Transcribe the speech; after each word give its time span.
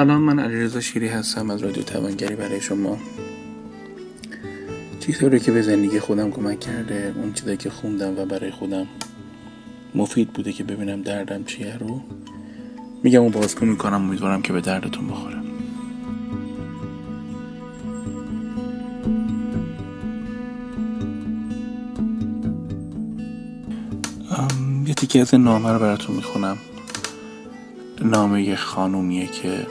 سلام 0.00 0.22
من 0.22 0.38
علیرضا 0.38 0.80
شیری 0.80 1.08
هستم 1.08 1.50
از 1.50 1.62
رادیو 1.62 1.82
توانگری 1.82 2.34
برای 2.34 2.60
شما. 2.60 2.98
چیزی 5.00 5.38
که 5.38 5.52
به 5.52 5.62
زندگی 5.62 6.00
خودم 6.00 6.30
کمک 6.30 6.60
کرده؟ 6.60 7.14
اون 7.16 7.32
چیزایی 7.32 7.56
که 7.56 7.70
خوندم 7.70 8.18
و 8.18 8.24
برای 8.24 8.50
خودم 8.50 8.86
مفید 9.94 10.32
بوده 10.32 10.52
که 10.52 10.64
ببینم 10.64 11.02
دردم 11.02 11.44
چیه 11.44 11.76
رو. 11.76 12.00
میگم 13.02 13.24
و 13.24 13.30
بازگو 13.30 13.66
می‌کنم 13.66 14.04
امیدوارم 14.04 14.42
که 14.42 14.52
به 14.52 14.60
دردتون 14.60 15.08
بخوره. 15.08 15.36
یه 24.86 24.94
تیکه 24.94 25.20
از 25.20 25.34
نامه 25.34 25.72
رو 25.72 25.78
براتون 25.78 26.16
می‌خونم. 26.16 26.58
نامه 28.02 28.56
خانومیه 28.56 29.26
که 29.26 29.66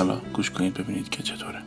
حالا 0.00 0.20
گوش 0.32 0.50
کنید 0.50 0.74
ببینید 0.74 1.08
که 1.08 1.22
چطوره. 1.22 1.62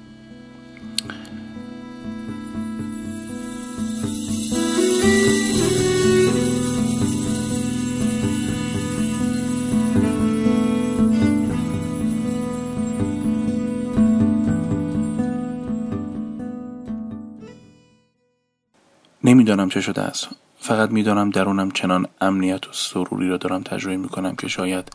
نمی‌دانم 19.23 19.69
چه 19.69 19.81
شده 19.81 20.01
است. 20.01 20.29
فقط 20.59 20.91
می‌دانم 20.91 21.29
درونم 21.29 21.71
چنان 21.71 22.07
امنیت 22.21 22.67
و 22.67 22.71
سروری 22.73 23.29
را 23.29 23.37
دارم 23.37 23.63
تجربه 23.63 23.97
می‌کنم 23.97 24.35
که 24.35 24.47
شاید 24.47 24.91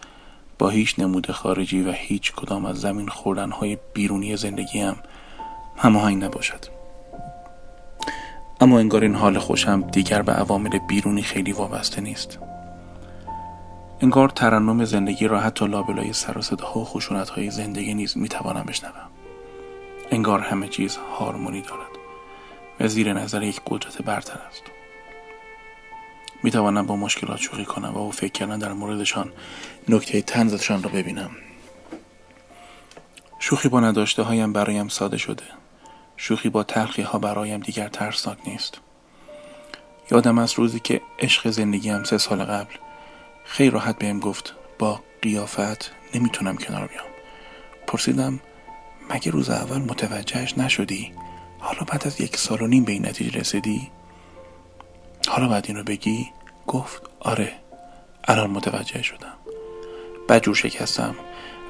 با 0.59 0.69
هیچ 0.69 0.99
نمود 0.99 1.31
خارجی 1.31 1.83
و 1.83 1.93
هیچ 1.93 2.33
کدام 2.33 2.65
از 2.65 2.81
زمین 2.81 3.09
خوردن 3.09 3.51
های 3.51 3.79
بیرونی 3.95 4.37
زندگیم 4.37 4.97
هماهنگ 5.77 6.25
نباشد. 6.25 6.65
اما 8.61 8.79
انگار 8.79 9.03
این 9.03 9.15
حال 9.15 9.39
خوشم 9.39 9.81
دیگر 9.81 10.23
به 10.23 10.33
عوامل 10.33 10.79
بیرونی 10.89 11.23
خیلی 11.23 11.53
وابسته 11.53 12.01
نیست. 12.01 12.39
انگار 14.01 14.29
ترنم 14.29 14.85
زندگی 14.85 15.29
را 15.29 15.41
حتی 15.41 15.67
لابلای 15.67 16.13
سر 16.13 16.39
و 16.39 16.43
صداها 16.43 16.81
و 16.81 16.85
خشونت 16.85 17.29
های 17.29 17.51
زندگی 17.51 17.95
نیز 17.95 18.19
می‌توانم 18.19 18.65
بشنوم. 18.69 19.09
انگار 20.11 20.41
همه 20.41 20.69
چیز 20.69 20.99
هارمونی 21.19 21.61
دارد 21.61 21.99
و 22.81 22.89
زیر 22.89 23.13
نظر 23.13 23.43
یک 23.43 23.61
قدرت 23.67 24.03
برتر 24.03 24.39
است. 24.49 24.63
می 26.43 26.51
توانم 26.51 26.87
با 26.87 26.97
مشکلات 26.97 27.39
شوخی 27.39 27.65
کنم 27.65 27.95
و 27.95 27.99
او 27.99 28.13
فکر 28.13 28.33
کردن 28.33 28.59
در 28.59 28.73
موردشان 28.73 29.33
نکته 29.89 30.23
تنزشان 30.23 30.83
را 30.83 30.91
ببینم. 30.91 31.31
شوخی 33.39 33.69
با 33.69 33.81
نداشته 33.81 34.23
هایم 34.23 34.53
برایم 34.53 34.89
ساده 34.89 35.17
شده. 35.17 35.45
شوخی 36.17 36.49
با 36.49 36.65
تلخی 36.65 37.03
ها 37.03 37.19
برایم 37.19 37.61
دیگر 37.61 37.89
ترسناک 37.89 38.39
نیست. 38.47 38.81
یادم 40.11 40.39
از 40.39 40.53
روزی 40.53 40.81
که 40.81 41.01
عشق 41.19 41.51
زندگیم 41.51 42.05
سه 42.05 42.19
سال 42.19 42.45
قبل 42.45 42.75
خیلی 43.45 43.71
راحت 43.71 43.99
بهم 43.99 44.21
گفت 44.21 44.55
با 44.79 45.01
قیافت 45.23 45.93
نمی‌تونم 46.15 46.57
کنار 46.57 46.87
بیام. 46.87 47.07
پرسیدم 47.87 48.41
مگه 49.11 49.31
روز 49.31 49.51
اول 49.51 49.79
متوجهش 49.79 50.59
نشدی؟ 50.59 51.13
حالا 51.59 51.81
بعد 51.81 52.07
از 52.07 52.21
یک 52.21 52.37
سال 52.37 52.63
و 52.63 52.67
نیم 52.67 52.85
به 52.85 52.93
این 52.93 53.07
نتیجه 53.07 53.41
رسیدی؟ 53.41 53.91
حالا 55.29 55.49
بعد 55.49 55.65
اینو 55.69 55.83
بگی؟ 55.83 56.31
گفت 56.67 57.03
آره. 57.21 57.53
الان 58.25 58.51
متوجه 58.51 59.03
شدم. 59.03 59.35
بجور 60.29 60.55
شکستم 60.55 61.15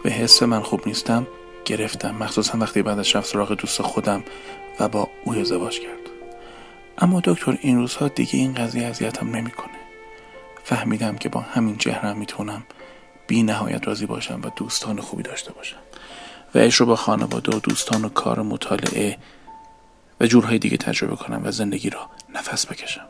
به 0.04 0.10
حس 0.10 0.42
من 0.42 0.62
خوب 0.62 0.86
نیستم 0.86 1.26
گرفتم. 1.64 2.16
مخصوصا 2.16 2.58
وقتی 2.58 2.82
بعد 2.82 2.98
از 2.98 3.16
رفت 3.16 3.28
سراغ 3.28 3.52
دوست 3.52 3.82
خودم 3.82 4.24
و 4.80 4.88
با 4.88 5.08
او 5.24 5.34
ازدواج 5.34 5.80
کرد. 5.80 5.98
اما 6.98 7.20
دکتر 7.24 7.58
این 7.60 7.78
روزها 7.78 8.08
دیگه 8.08 8.34
این 8.34 8.54
قضیه 8.54 8.86
اذیتم 8.86 9.36
نمی‌کنه. 9.36 9.78
فهمیدم 10.64 11.16
که 11.16 11.28
با 11.28 11.40
همین 11.40 11.76
چهرم 11.76 12.18
می‌تونم 12.18 12.62
بی 13.26 13.42
نهایت 13.42 13.88
راضی 13.88 14.06
باشم 14.06 14.40
و 14.44 14.50
دوستان 14.56 15.00
خوبی 15.00 15.22
داشته 15.22 15.52
باشم. 15.52 15.78
و 16.54 16.58
عشق 16.58 16.80
رو 16.80 16.86
با 16.86 16.96
خانواده 16.96 17.56
و 17.56 17.60
دوستان 17.60 18.04
و 18.04 18.08
کار 18.08 18.42
مطالعه 18.42 19.18
و 20.20 20.26
جورهای 20.26 20.58
دیگه 20.58 20.76
تجربه 20.76 21.16
کنم 21.16 21.40
و 21.44 21.50
زندگی 21.50 21.90
را 21.90 22.10
نفس 22.34 22.66
بکشم. 22.66 23.06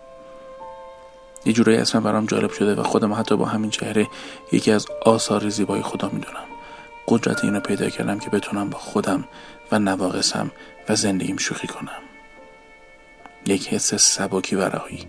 یه 1.45 1.53
جورایی 1.53 1.79
اسم 1.79 2.01
برام 2.01 2.27
جالب 2.27 2.53
شده 2.53 2.75
و 2.75 2.83
خودم 2.83 3.13
حتی 3.13 3.37
با 3.37 3.45
همین 3.45 3.71
چهره 3.71 4.07
یکی 4.53 4.73
از 4.73 4.87
آثار 5.05 5.49
زیبای 5.49 5.83
خدا 5.83 6.09
می‌دونم. 6.09 6.45
قدرت 7.09 7.45
اینو 7.45 7.61
پیدا 7.61 7.91
کردم 7.91 8.19
که 8.19 8.31
بتونم 8.31 8.71
با 8.71 8.79
خودم 8.79 9.25
و 9.73 9.79
نواقصم 9.79 10.51
و 10.89 10.97
زندگیم 10.97 11.37
شوخی 11.37 11.67
کنم. 11.67 12.03
یک 13.47 13.69
حس 13.69 13.95
سبکی 13.95 14.57
و 14.57 14.61
رهایی 14.61 15.07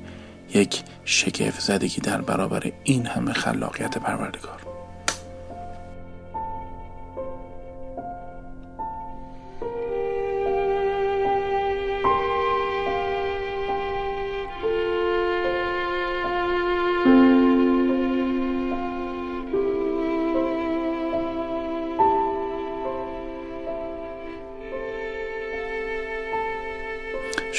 یک 0.53 0.83
شگفت 1.05 1.59
زدگی 1.59 2.01
در 2.01 2.21
برابر 2.21 2.71
این 2.83 3.05
همه 3.05 3.33
خلاقیت 3.33 3.97
پروردگار. 3.97 4.68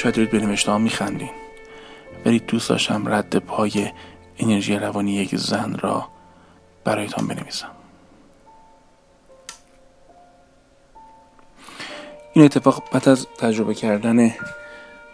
شاید 0.01 0.15
دارید 0.15 0.31
به 0.31 0.39
نوشته 0.39 0.71
ها 0.71 0.77
میخندین. 0.77 1.29
ولی 2.25 2.39
دوست 2.39 2.69
داشتم 2.69 3.13
رد 3.13 3.35
پای 3.37 3.91
انرژی 4.39 4.75
روانی 4.75 5.13
یک 5.13 5.35
زن 5.35 5.77
را 5.79 6.07
برایتان 6.83 7.27
بنویسم. 7.27 7.71
این 12.33 12.45
اتفاق 12.45 12.83
بعد 12.91 13.09
از 13.09 13.27
تجربه 13.37 13.73
کردن 13.73 14.33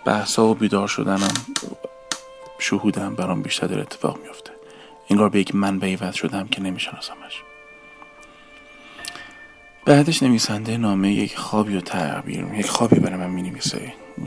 بحثا 0.06 0.48
و 0.48 0.54
بیدار 0.54 0.88
شدنم 0.88 1.34
شهودم 2.60 3.16
برام 3.16 3.42
بیشتر 3.42 3.68
در 3.68 3.80
اتفاق 3.80 4.20
میفته 4.24 4.52
انگار 5.10 5.30
به 5.30 5.40
یک 5.40 5.56
منبعی 5.56 5.96
وضع 5.96 6.12
شدم 6.12 6.48
که 6.48 6.62
نمیشناسمش. 6.62 7.44
بعدش 9.86 10.24
نویسنده 10.24 10.78
نامه 10.78 11.12
یک 11.12 11.38
خوابی 11.38 11.78
و 11.78 11.82
تعبیر 11.82 12.46
یک 12.54 12.70
خوابی 12.70 13.00
برای 13.00 13.18
من 13.18 13.30
می 13.30 13.42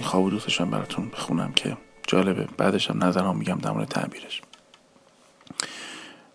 خواب 0.03 0.31
دوستشم 0.31 0.71
براتون 0.71 1.09
بخونم 1.09 1.53
که 1.53 1.77
جالبه. 2.07 2.49
بعدش 2.57 2.91
هم 2.91 3.05
نظرم 3.05 3.37
میگم 3.37 3.59
در 3.59 3.71
مورد 3.71 3.89
تعبیرش. 3.89 4.43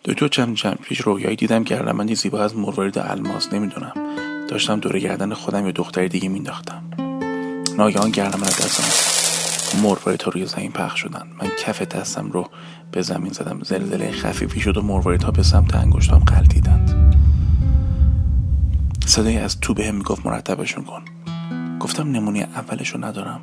دکتر 0.06 0.28
چند 0.28 0.56
چند 0.56 0.80
پیش 0.82 1.02
رویایی 1.02 1.36
دیدم 1.36 1.64
که 1.64 1.78
ارلمندی 1.78 2.16
زیبا 2.16 2.40
از 2.40 2.56
مروارید 2.56 2.98
الماس. 3.00 3.54
نمی‌دونم. 3.54 3.94
داشتم 4.48 4.80
دور 4.80 5.00
گردن 5.00 5.34
خودم 5.34 5.66
یا 5.66 5.72
دختری 5.72 6.10
دیگه 6.10 6.30
مینداختم. 6.30 6.84
ناگهان 7.78 8.12
گردم 8.12 8.44
از 8.44 8.58
دستم 8.58 8.84
مروارید 9.84 10.22
ها 10.22 10.32
روی 10.32 10.46
زمین 10.46 10.72
پخش 10.72 11.02
شدن. 11.02 11.28
من 11.42 11.48
کف 11.60 11.82
دستم 11.82 12.32
رو 12.32 12.50
به 12.92 13.02
زمین 13.02 13.34
زدم. 13.34 13.64
زلزله 13.64 14.12
خفیفی 14.12 14.60
شد 14.60 14.78
و 14.78 14.82
مروارید 14.82 15.24
ها 15.24 15.32
به 15.32 15.44
سمت 15.44 15.76
انگشتام 15.76 16.20
قلتیدند. 16.20 17.16
صدایی 19.06 19.38
از 19.38 19.60
تو 19.60 19.74
بهم 19.74 19.96
می‌گفت 19.96 20.26
مرتبشون 20.26 20.84
کن. 20.84 21.06
گفتم 21.80 22.12
نمونه 22.12 22.40
اولش 22.40 22.90
رو 22.90 23.06
ندارم. 23.06 23.42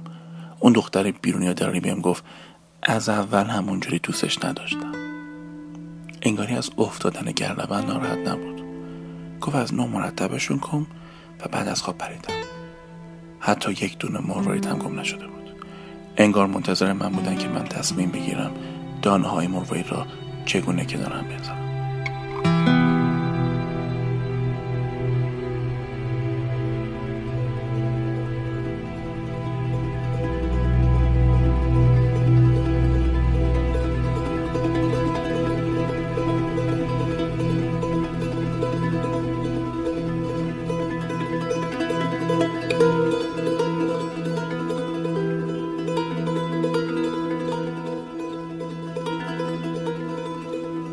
اون 0.60 0.72
دختر 0.72 1.10
بیرونی 1.10 1.54
درانی 1.54 1.80
بهم 1.80 2.00
گفت 2.00 2.24
از 2.82 3.08
اول 3.08 3.44
همونجوری 3.44 3.98
دوستش 3.98 4.44
نداشتم. 4.44 4.92
انگاری 6.22 6.54
از 6.54 6.70
افتادن 6.78 7.32
گردبند 7.32 7.84
ناراحت 7.84 8.18
نبود. 8.28 8.62
گفت 9.40 9.56
از 9.56 9.74
نو 9.74 9.86
مرتبشون 9.86 10.58
کن 10.58 10.86
و 11.40 11.48
بعد 11.48 11.68
از 11.68 11.82
خواب 11.82 11.98
پریدم. 11.98 12.34
حتی 13.40 13.72
یک 13.72 13.98
دونه 13.98 14.20
مروارید 14.20 14.66
هم 14.66 14.78
گم 14.78 15.00
نشده 15.00 15.26
بود. 15.26 15.50
انگار 16.16 16.46
منتظر 16.46 16.92
من 16.92 17.08
بودن 17.08 17.36
که 17.36 17.48
من 17.48 17.64
تصمیم 17.64 18.10
بگیرم 18.10 18.50
دانه 19.02 19.28
های 19.28 19.48
را 19.90 20.06
چگونه 20.46 20.84
کنارم 20.84 21.24
بذارم. 21.28 21.61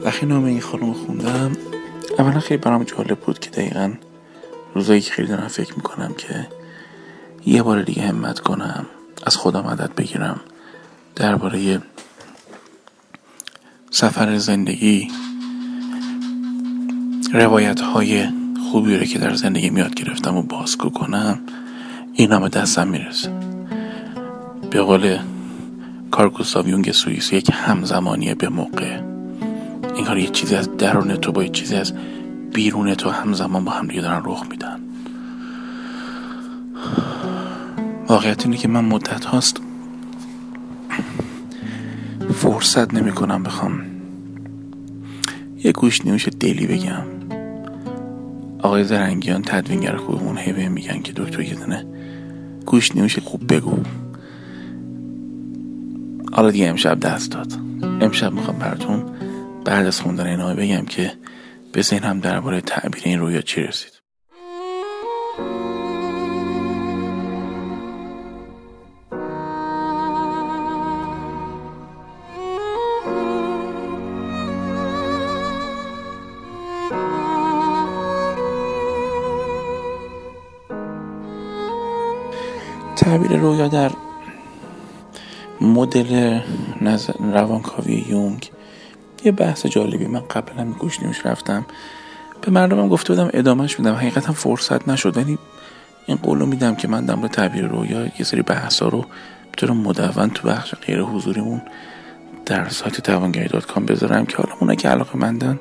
وقتی 0.10 0.25
نام 0.25 0.45
این 0.45 0.62
خانم 0.62 0.94
خوندم 0.94 1.51
اولا 2.19 2.39
خیلی 2.39 2.62
برام 2.62 2.83
جالب 2.83 3.19
بود 3.19 3.39
که 3.39 3.50
دقیقا 3.50 3.94
روزایی 4.75 5.01
که 5.01 5.12
خیلی 5.12 5.27
دارم 5.27 5.48
فکر 5.48 5.75
می‌کنم 5.75 6.13
که 6.13 6.48
یه 7.45 7.63
بار 7.63 7.81
دیگه 7.81 8.01
همت 8.01 8.39
کنم 8.39 8.86
از 9.25 9.38
خدا 9.38 9.62
مدد 9.62 9.95
بگیرم 9.95 10.39
درباره 11.15 11.81
سفر 13.91 14.38
زندگی 14.38 15.07
روایت 17.33 17.80
های 17.81 18.27
خوبی 18.71 18.97
رو 18.97 19.06
که 19.06 19.19
در 19.19 19.33
زندگی 19.33 19.69
میاد 19.69 19.95
گرفتم 19.95 20.38
و 20.38 20.41
بازگو 20.41 20.89
کنم 20.89 21.39
این 22.13 22.31
همه 22.31 22.50
دستم 22.50 22.88
می‌رسه. 22.88 23.31
به 24.69 24.81
قول 24.81 25.18
کارگوستاو 26.12 26.68
یونگ 26.68 26.91
سوئیس 26.91 27.33
یک 27.33 27.50
همزمانی 27.53 28.33
به 28.33 28.50
موقع. 28.50 29.01
این 29.95 30.06
کار 30.06 30.18
یه 30.18 30.27
چیزی 30.27 30.56
از 30.56 30.77
درون 30.77 31.15
تو 31.15 31.31
با 31.31 31.44
یه 31.44 31.50
چیزی 31.50 31.75
از 31.75 31.94
بیرون 32.53 32.94
تو 32.94 33.09
همزمان 33.09 33.65
با 33.65 33.71
هم 33.71 33.88
دیگه 33.88 34.01
دارن 34.01 34.21
رخ 34.25 34.44
میدن. 34.50 34.80
واقعیت 38.07 38.45
اینه 38.45 38.57
که 38.57 38.68
من 38.68 38.86
مدت 38.86 39.25
هاست 39.25 39.62
فرصت 42.39 42.94
نمی 42.94 43.12
کنم 43.12 43.44
بخوام. 43.44 43.81
یه 45.63 45.71
گوش 45.71 46.06
نیوش 46.06 46.27
دلی 46.39 46.68
بگم. 46.68 47.03
آقای 48.59 48.83
زرنگیان 48.83 49.41
تدوینگر 49.41 49.95
خوبمون 49.95 50.38
هی 50.38 50.69
میگن 50.69 51.01
که 51.01 51.13
دکتر 51.15 51.41
یه 51.41 51.56
دونه 51.56 51.86
گوش 52.65 52.95
نیوش 52.95 53.19
خوب 53.19 53.53
بگو. 53.53 53.77
حالا 56.31 56.51
دیگه 56.51 56.68
امشب 56.68 57.00
دست 57.00 57.31
داد. 57.31 57.53
امشب 58.01 58.33
می‌خوام 58.33 58.59
براتون 58.59 59.06
بعد 59.65 59.86
از 59.86 60.01
خوندن 60.01 60.27
این 60.27 60.56
بگم 60.56 60.86
که 60.86 61.12
به 61.71 61.81
ذهنم 61.81 62.19
درباره 62.19 62.62
تعبیر 62.62 63.01
این 63.06 63.19
رویا 63.19 63.41
چی 63.41 63.62
رسید. 63.62 63.99
تعبیر 83.29 83.41
رویا 83.41 83.67
در 83.67 83.91
مدل 85.61 86.39
روانکاوی 87.33 88.05
یونگ؟ 88.09 88.51
یه 89.23 89.31
بحث 89.31 89.65
جالبی. 89.65 90.05
من 90.07 90.19
قبلا 90.19 90.65
گوش 90.65 90.99
نیوش 91.00 91.25
رفتم. 91.25 91.65
به 92.41 92.51
مردمم 92.51 92.87
گفته 92.87 93.13
بودم 93.13 93.29
ادامهش 93.33 93.79
میدم. 93.79 93.95
حقیقتا 93.95 94.33
فرصت 94.33 94.87
نشد. 94.87 95.17
ولی 95.17 95.37
این 96.05 96.17
قولو 96.17 96.45
میدم 96.45 96.75
که 96.75 96.87
من 96.87 97.05
دم 97.05 97.27
تعبیر 97.27 97.67
رویا 97.67 98.05
یه 98.05 98.23
سری 98.23 98.41
بحثا 98.41 98.87
رو 98.87 99.05
بطور 99.53 99.71
مدون 99.71 100.29
تو 100.29 100.47
بخش 100.47 100.75
غیر 100.75 101.01
حضوریمون 101.01 101.61
در 102.45 102.69
سایت 102.69 103.01
توانگری 103.01 103.47
dot 103.47 103.65
com 103.65 103.86
بذارم 103.85 104.25
که 104.25 104.37
حالا 104.37 104.53
اونا 104.59 104.75
که 104.75 104.89
علاقه 104.89 105.17
مندن 105.17 105.59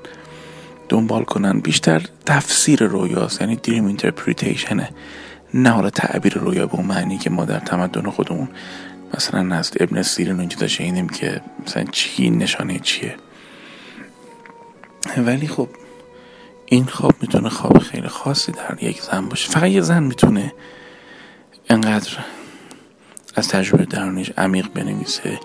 دنبال 0.89 1.25
کنن. 1.25 1.61
بیشتر 1.61 2.03
تفسیر 2.27 2.85
رویاست 2.85 3.41
یعنی 3.41 3.57
dream 3.57 3.87
interpretation 3.87 4.82
ه 4.82 4.89
نه 5.55 5.71
حالا 5.71 5.91
تعبیر 5.91 6.35
رویا 6.35 6.67
به 6.67 6.75
اون 6.75 6.87
معنی 6.87 7.19
که 7.19 7.31
ما 7.31 7.45
در 7.45 7.59
تمدن 7.59 8.11
خودمون 8.11 8.49
مثلا 9.15 9.43
نزد 9.43 9.75
ابن 9.81 10.03
سیرین 10.03 10.37
اونجا 10.41 10.67
شنیدیم 10.67 11.09
که 11.09 11.41
مثلا 11.67 11.85
چی 11.85 12.31
نشانه 12.31 12.79
چیه. 12.79 13.17
ولی 15.17 15.49
خب 15.49 15.69
این 16.67 16.85
خواب 16.85 17.15
می‌تونه 17.21 17.49
خواب 17.49 17.79
خیلی 17.79 18.09
خاصی 18.09 18.53
در 18.53 18.79
یک 18.83 19.03
زن 19.03 19.29
باشه. 19.29 19.51
فقط 19.51 19.71
یه 19.71 19.81
زن 19.81 20.03
می‌تونه 20.03 20.53
انقدر 21.71 22.19
از 23.35 23.49
تجربه 23.49 23.85
درونیش 23.85 24.31
عمیق 24.39 24.69
بنویسه 24.75 25.41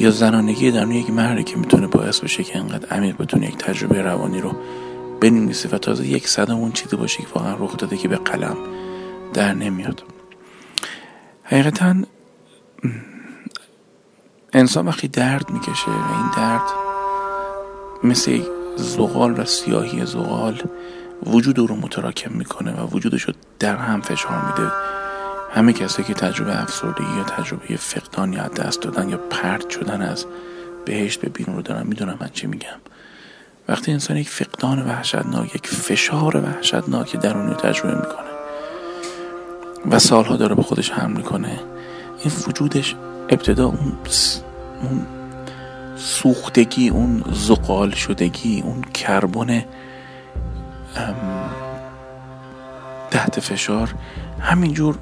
یا 0.00 0.10
زنانگی 0.10 0.70
درون 0.70 0.92
یک 0.92 1.10
مردی 1.10 1.44
که 1.44 1.56
می‌تونه 1.56 1.86
باعث 1.86 2.20
بشه 2.20 2.44
که 2.44 2.58
انقدر 2.58 2.88
عمیق 2.88 3.16
بتونه 3.16 3.46
یک 3.46 3.56
تجربه 3.56 4.02
روانی 4.02 4.40
رو 4.40 4.56
بنویسه 5.20 5.68
و 5.68 5.78
تازه 5.78 6.06
یک 6.06 6.28
صدم 6.28 6.56
اون 6.56 6.72
چیزی 6.72 6.96
باشه 6.96 7.22
که 7.22 7.28
واقعا 7.34 7.54
رخ 7.54 7.76
داده 7.76 7.96
که 7.96 8.08
به 8.08 8.16
قلم 8.16 8.56
در 9.34 9.54
نمیاد. 9.54 10.02
حقیقتا 11.44 11.94
انسان 14.52 14.88
وقتی 14.88 15.08
درد 15.08 15.50
می‌کشه 15.50 15.90
و 15.90 16.16
این 16.16 16.30
درد 16.36 16.62
مثل 18.04 18.40
زغال 18.76 19.40
و 19.40 19.44
سیاهی 19.44 20.06
زغال 20.06 20.62
وجود 21.26 21.58
رو 21.58 21.76
متراکم 21.76 22.32
می‌کنه 22.32 22.72
و 22.72 22.86
وجودش 22.86 23.22
رو 23.22 23.34
در 23.58 23.76
هم 23.76 24.00
فشار 24.00 24.44
میده. 24.46 24.72
همه 25.54 25.72
کسی 25.72 26.04
که 26.04 26.14
تجربه 26.14 26.62
افسردگی 26.62 27.16
یا 27.16 27.24
تجربه 27.24 27.76
فقدان 27.76 28.32
یا 28.32 28.48
دست 28.48 28.82
دادن 28.82 29.08
یا 29.08 29.16
پرد 29.16 29.70
شدن 29.70 30.02
از 30.02 30.26
بهشت 30.84 31.20
به 31.20 31.28
بیرون 31.28 31.56
رو 31.56 31.62
دارن 31.62 31.86
می‌دونم 31.86 32.18
من 32.20 32.28
چی 32.32 32.46
میگم. 32.46 32.78
وقتی 33.68 33.92
انسان 33.92 34.16
یک 34.16 34.28
فقدان 34.28 34.82
وحشتناک 34.88 35.54
یک 35.54 35.66
فشار 35.66 36.36
وحشتناک 36.36 37.16
درونی 37.16 37.50
رو 37.50 37.56
تجربه 37.56 37.94
می‌کنه 37.94 38.25
و 39.90 39.98
سالها 39.98 40.36
داره 40.36 40.54
به 40.54 40.62
خودش 40.62 40.90
حمل 40.90 41.16
می‌کنه. 41.16 41.60
این 42.22 42.32
وجودش 42.48 42.94
ابتدا 43.28 43.66
اون 43.66 43.92
اون 44.82 45.06
سوختگی 45.96 46.88
اون 46.88 47.24
زقال 47.32 47.90
شدگی 47.90 48.60
اون 48.60 48.82
کربن 48.82 49.64
تحت 53.10 53.40
فشار 53.40 53.94
همینجور 54.40 54.98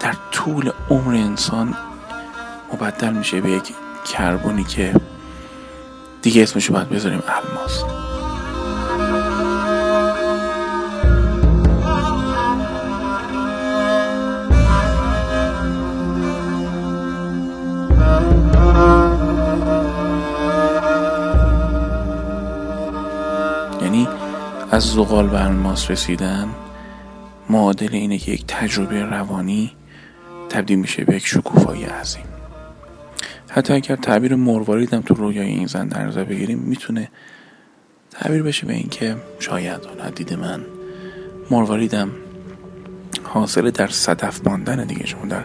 در 0.00 0.14
طول 0.32 0.70
عمر 0.90 1.14
انسان 1.14 1.74
مبدل 2.72 3.12
میشه 3.12 3.40
به 3.40 3.50
یک 3.50 3.74
کربنی 4.12 4.64
که 4.64 4.94
دیگه 6.22 6.42
اسمشو 6.42 6.72
باید 6.72 6.88
بذاریم 6.88 7.22
الماس. 7.28 7.84
از 24.72 24.82
زغال 24.82 25.28
به 25.28 25.44
الماس 25.44 25.90
رسیدن 25.90 26.48
معادل 27.50 27.88
اینه 27.92 28.18
که 28.18 28.32
یک 28.32 28.44
تجربه 28.48 29.02
روانی 29.04 29.72
تبدیل 30.48 30.78
میشه 30.78 31.04
به 31.04 31.16
یک 31.16 31.26
شکوفایی 31.26 31.84
عظیم. 31.84 32.24
حتی 33.48 33.72
اگر 33.72 33.96
تعبیر 33.96 34.34
مرواریدم 34.34 35.00
تو 35.00 35.14
رویای 35.14 35.46
این 35.46 35.66
زن 35.66 35.88
در 35.88 36.06
نظر 36.06 36.24
بگیریم 36.24 36.58
می‌تونه 36.58 37.08
تعبیر 38.10 38.42
بشه 38.42 38.66
به 38.66 38.74
اینکه 38.74 39.16
شاید 39.38 39.84
حالا 39.84 40.10
دید 40.10 40.34
من 40.34 40.60
مرواریدم 41.50 42.10
حاصل 43.22 43.70
در 43.70 43.88
صدف 43.88 44.46
ماندن 44.46 44.84
دیگه. 44.84 45.06
شما 45.06 45.26
در 45.26 45.44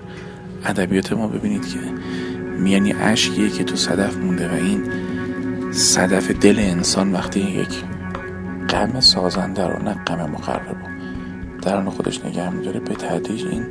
ادبیات 0.66 1.14
ما 1.14 1.28
ببینید 1.28 1.68
که 1.68 1.80
میانی 2.60 2.94
اشکیه 2.94 3.50
که 3.50 3.64
تو 3.64 3.76
صدف 3.76 4.18
مونده 4.18 4.50
و 4.50 4.54
این 4.54 4.92
صدف 5.72 6.32
دل 6.32 6.60
انسان 6.60 7.12
وقتی 7.12 7.40
یک 7.40 7.84
غم 8.70 9.00
سازنده 9.00 9.68
رو 9.68 9.84
نه 9.84 9.94
غم 9.94 10.30
مخرب 10.30 10.78
درون 11.62 11.90
خودش 11.90 12.26
نگه 12.26 12.50
میداره. 12.50 12.80
به 12.80 12.96
تدریج 12.96 13.46
این 13.46 13.66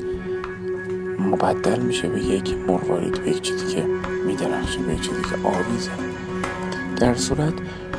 مبدل 1.19 1.81
میشه 1.81 2.09
به 2.09 2.21
یک 2.21 2.55
مروارید 2.69 3.23
به 3.23 3.31
یک 3.31 3.43
چیزی 3.43 3.75
که 3.75 3.85
میدرخشه 4.27 4.79
به 4.79 4.95
یک 4.95 5.01
چیزی 5.01 5.23
که 5.23 5.49
آویزه. 5.49 5.91
در 6.97 7.15
صورت 7.15 7.55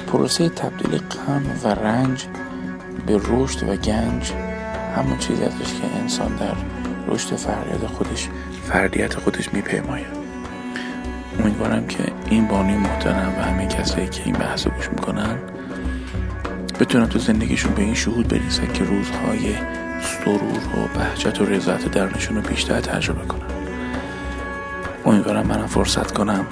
پروسه 0.07 0.49
تبدیل 0.49 0.97
غم 0.97 1.43
و 1.63 1.67
رنج 1.67 2.25
به 3.05 3.21
رشد 3.29 3.69
و 3.69 3.75
گنج 3.75 4.33
همون 4.95 5.17
چیزی 5.17 5.43
ازش 5.43 5.73
که 5.73 5.99
انسان 6.01 6.35
در 6.35 6.55
رشد 7.07 7.35
فردیت 7.35 7.87
خودش 7.87 8.29
فردیت 8.63 9.15
خودش 9.15 9.53
میپیماید. 9.53 10.17
امیدوارم 11.39 11.87
که 11.87 12.03
این 12.29 12.47
بانی 12.47 12.77
محترم 12.77 13.33
و 13.39 13.43
همه 13.43 13.67
کسایی 13.67 14.07
که 14.07 14.21
این 14.25 14.35
بحث 14.35 14.67
گوش 14.67 14.89
می‌کنن 14.89 15.37
بتونن 16.79 17.09
تو 17.09 17.19
زندگیشون 17.19 17.73
به 17.73 17.81
این 17.81 17.93
شهود 17.93 18.27
بریزن 18.27 18.73
که 18.73 18.83
روزهای 18.83 19.55
سرور 20.01 20.41
و 20.57 20.97
بهجت 20.99 21.41
و 21.41 21.45
رضایت 21.45 21.91
درونشون 21.91 22.35
رو 22.35 22.41
بیشتر 22.41 22.81
تجربه 22.81 23.25
کنن 23.25 23.47
امیدوارم 25.05 25.47
منم 25.47 25.67
فرصت 25.67 26.11
کنم. 26.11 26.45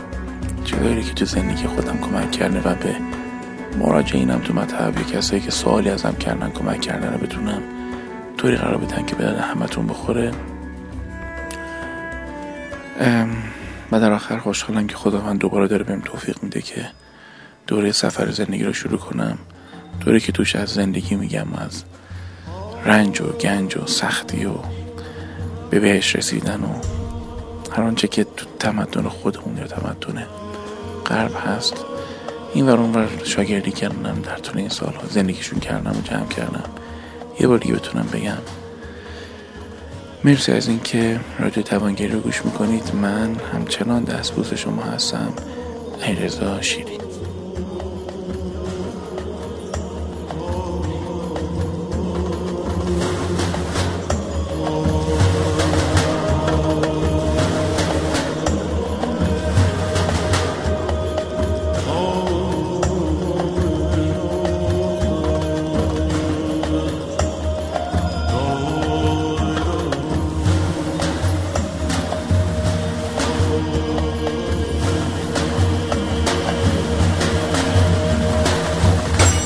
چیزایی 0.65 1.03
که 1.03 1.13
تو 1.13 1.25
زندگی 1.25 1.67
خودم 1.67 1.97
کمک 1.97 2.31
کرده 2.31 2.69
و 2.69 2.75
به 2.75 2.95
مراجعینم 3.79 4.39
تو 4.39 4.53
مطلب 4.53 5.07
کسایی 5.07 5.41
که 5.41 5.51
سوالی 5.51 5.89
ازم 5.89 6.15
کردن 6.15 6.49
کمک 6.49 6.81
کردن 6.81 7.13
رو 7.13 7.17
بتونم 7.17 7.61
طوری 8.37 8.55
قرار 8.55 8.77
بدن 8.77 9.05
که 9.05 9.15
به 9.15 9.25
همتون 9.25 9.87
بخوره. 9.87 10.31
و 13.91 13.99
در 13.99 14.11
آخر 14.11 14.37
خوشحالم 14.37 14.87
که 14.87 14.95
خداوند 14.95 15.39
دوباره 15.39 15.67
داره 15.67 15.83
بهم 15.83 16.01
توفیق 16.01 16.43
میده 16.43 16.61
که 16.61 16.87
دوره 17.67 17.91
سفر 17.91 18.31
زندگی 18.31 18.63
رو 18.63 18.73
شروع 18.73 18.99
کنم. 18.99 19.37
طوری 19.99 20.19
که 20.19 20.31
توش 20.31 20.55
از 20.55 20.69
زندگی 20.69 21.15
میگم 21.15 21.53
از 21.53 21.83
رنج 22.85 23.21
و 23.21 23.25
گنج 23.25 23.77
و 23.77 23.85
سختی 23.85 24.45
و 24.45 24.53
به 25.69 25.79
بهش 25.79 26.15
رسیدن 26.15 26.61
و 26.63 26.81
هر 27.71 27.83
آنچه 27.83 28.07
که 28.07 28.23
تو 28.23 28.45
تمدن 28.59 29.03
خودمون 29.03 29.57
یا 29.57 29.67
تمدن 29.67 30.27
غرب 31.05 31.31
هست. 31.47 31.73
این 32.53 32.65
ور 32.65 32.79
ور 32.79 33.09
شاگردی 33.23 33.71
کردم 33.71 34.21
در 34.21 34.37
طول 34.37 34.57
این 34.57 34.69
سالها 34.69 35.07
زندگیشون 35.09 35.59
کردم 35.59 35.91
و 35.97 36.01
جمع 36.01 36.27
کردم. 36.27 36.69
یه 37.39 37.47
بار 37.47 37.57
دیگه 37.57 37.75
بتونم 37.75 38.07
بگم. 38.13 38.37
مرسی 40.23 40.51
از 40.51 40.67
اینکه 40.67 41.19
رادیو 41.39 41.63
توانگری 41.63 42.07
رو 42.07 42.19
گوش 42.19 42.45
می‌کنید. 42.45 42.95
من 42.95 43.35
همچنان 43.53 44.03
دستبوس 44.03 44.53
شما 44.53 44.83
هستم. 44.83 45.33
ایرزا 46.03 46.61
شیری 46.61 46.97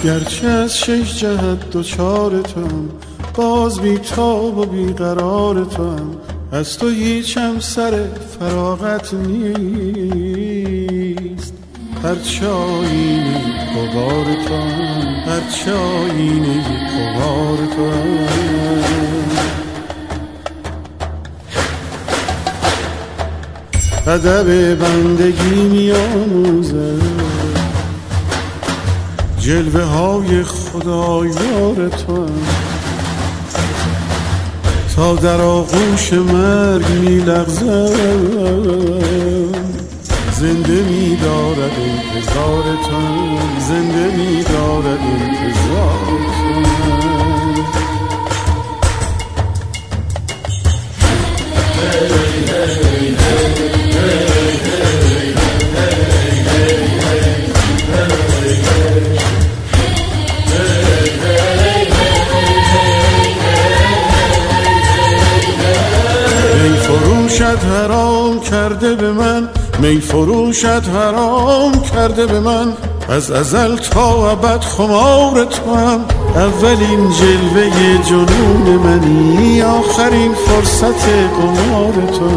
گرچه 0.03 0.47
از 0.47 0.77
شش 0.77 1.19
جهت 1.19 1.69
دوچار 1.71 2.41
توم 2.41 2.89
باز 3.35 3.79
بی 3.79 3.97
تاب 3.97 4.57
و 4.57 4.65
بی 4.65 4.93
قرار 4.93 5.65
توم 5.65 6.15
از 6.51 6.77
تو 6.77 6.89
هیچم 6.89 7.59
سر 7.59 8.05
فراغت 8.39 9.13
نیست. 9.13 9.89
هر 12.03 12.15
چایینی 12.15 13.35
قبار 13.75 14.25
توم 14.47 15.23
هر 15.25 15.41
چایینی 15.65 16.61
قبار 16.61 17.57
توم 17.57 18.27
ادب 24.07 24.75
بندگی 24.75 25.63
میآموزد 25.63 27.48
جلوه 29.39 29.83
های 29.83 30.43
خدایار 30.43 31.89
تو 31.89 32.25
تا 34.95 35.15
در 35.15 35.41
آغوش 35.41 36.13
مرگ 36.13 36.89
می 36.89 37.19
زنده 40.31 40.83
می 40.83 41.15
دارد 41.15 41.71
انتظار 41.79 42.63
تو 42.63 43.01
زنده 43.59 44.17
می 44.17 44.43
دارد 44.43 44.99
انتظار 44.99 46.19
فروشت 67.39 67.63
حرام 67.65 68.39
کرده 68.39 68.95
به 68.95 69.11
من. 69.11 69.49
می 69.79 70.01
فروشت 70.01 70.65
حرام 70.65 71.81
کرده 71.81 72.25
به 72.25 72.39
من. 72.39 72.73
از 73.09 73.31
ازل 73.31 73.75
تا 73.77 74.31
ابد 74.31 74.61
خمار 74.61 75.45
تو 75.45 75.75
هم. 75.75 76.05
اولین 76.35 77.09
جلوه 77.09 78.03
جنون 78.09 78.79
منی 78.83 79.61
آخرین 79.61 80.33
فرصت 80.33 81.09
قمار 81.09 81.93
تو 81.93 82.29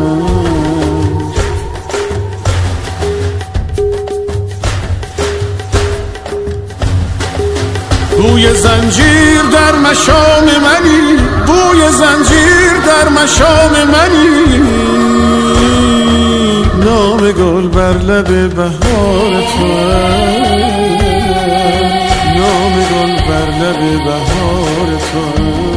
بوی 8.17 8.55
زنجیر 8.55 9.43
در 9.53 9.73
مشام 9.73 10.45
منی. 10.45 11.17
بوی 11.47 11.93
زنجیر 11.93 12.62
مشام 13.23 13.71
منی. 13.71 14.63
نام 16.85 17.33
گل 17.33 17.69
بر 17.69 17.93
لب 17.93 18.55
بهار 18.55 19.33
تو. 19.33 19.67
نام 22.37 22.75
گل 22.93 23.15
بر 23.29 23.49
لب 23.61 24.05
بهار 24.05 24.89
تو. 25.13 25.72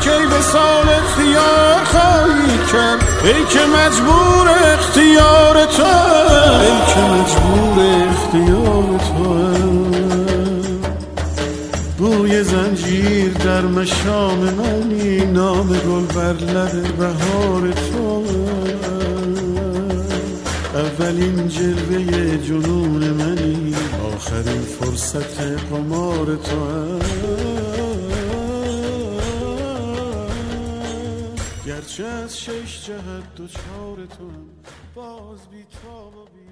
کی 0.00 0.26
به 0.30 0.40
سال 0.40 0.88
اختیار 0.88 1.84
خواهی 1.84 2.58
کرد. 2.72 3.00
ای 3.24 3.44
که 3.44 3.60
مجبور 3.60 4.48
اختیار 4.74 5.66
تو. 5.66 5.82
ای 6.60 6.78
که 6.94 7.00
مجبور 7.00 7.76
اختیار 8.08 8.98
تو. 8.98 9.50
بوی 11.98 12.44
زنجیر 12.44 13.32
در 13.32 13.60
مشام 13.60 14.38
منی 14.38 15.26
نام 15.26 15.68
گل 15.68 16.06
بر 16.14 16.32
لب 16.32 16.96
بهار 16.96 17.72
تو. 17.72 18.24
اولین 20.74 21.48
جلوه 21.48 22.38
جنون 22.38 23.10
منی 23.10 23.74
آخرین 24.14 24.62
فرصت 24.80 25.40
قمار 25.70 26.26
تو. 26.26 27.49
گرچه 32.00 32.12
از 32.12 32.40
شش 32.40 32.86
جهت 32.86 33.34
دوچار 33.34 34.06
تو 34.06 34.30
باز 34.94 35.48
بی 35.50 35.64
و 36.14 36.24
بی 36.24 36.49